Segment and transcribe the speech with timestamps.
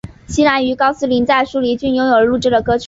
[0.27, 2.79] 希兰于高斯林在舒梨郡拥有的里录制了歌曲。